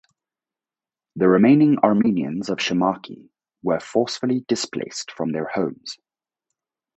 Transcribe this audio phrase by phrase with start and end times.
[1.15, 3.29] The remaining Armenians of Shamakhi
[3.61, 5.99] were forcefully displaced from their homes.